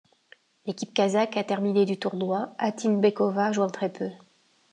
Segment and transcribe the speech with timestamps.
[0.65, 4.09] L'équipe kazakhe a terminé du tournoi, Altynbekova jouant très peu.